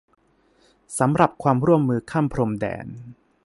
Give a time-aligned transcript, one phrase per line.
[0.99, 2.87] สำหรับความร่วมมือข้ามพรมแดน